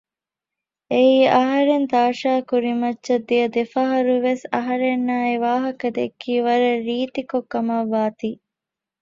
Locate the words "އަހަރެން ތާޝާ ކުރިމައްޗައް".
1.35-3.25